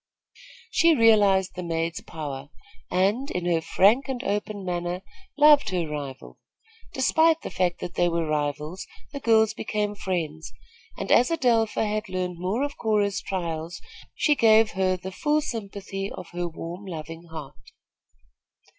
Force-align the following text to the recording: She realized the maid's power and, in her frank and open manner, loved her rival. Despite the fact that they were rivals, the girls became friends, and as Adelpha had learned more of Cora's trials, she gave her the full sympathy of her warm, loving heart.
She 0.71 0.95
realized 0.95 1.51
the 1.53 1.61
maid's 1.61 2.01
power 2.01 2.49
and, 2.89 3.29
in 3.29 3.45
her 3.45 3.61
frank 3.61 4.09
and 4.09 4.23
open 4.23 4.65
manner, 4.65 5.03
loved 5.37 5.69
her 5.69 5.87
rival. 5.87 6.39
Despite 6.91 7.41
the 7.43 7.51
fact 7.51 7.81
that 7.81 7.93
they 7.93 8.09
were 8.09 8.25
rivals, 8.25 8.87
the 9.11 9.19
girls 9.19 9.53
became 9.53 9.93
friends, 9.93 10.51
and 10.97 11.11
as 11.11 11.29
Adelpha 11.29 11.85
had 11.87 12.09
learned 12.09 12.39
more 12.39 12.63
of 12.63 12.77
Cora's 12.79 13.21
trials, 13.21 13.79
she 14.15 14.33
gave 14.33 14.71
her 14.71 14.97
the 14.97 15.11
full 15.11 15.39
sympathy 15.39 16.11
of 16.11 16.29
her 16.31 16.47
warm, 16.47 16.87
loving 16.87 17.25
heart. 17.25 17.69